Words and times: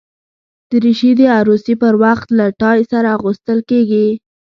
دریشي 0.69 1.11
د 1.19 1.21
عروسي 1.39 1.75
پر 1.81 1.93
وخت 2.03 2.27
له 2.37 2.45
ټای 2.61 2.79
سره 2.91 3.07
اغوستل 3.17 3.59
کېږي. 3.69 4.07